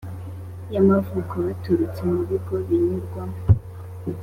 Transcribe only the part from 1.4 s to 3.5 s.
baturutse mu bigo binyurwamo